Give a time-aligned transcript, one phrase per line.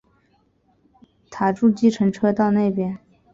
[1.29, 2.97] 搭著计程车到那边